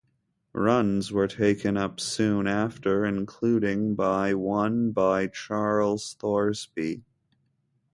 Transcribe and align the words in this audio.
Runs 0.55 1.11
were 1.11 1.27
taken 1.27 1.77
up 1.77 1.99
soon 1.99 2.47
after, 2.47 3.05
including 3.05 3.93
by 3.93 4.33
one 4.33 4.89
by 4.93 5.27
Charles 5.27 6.15
Throsby. 6.19 7.03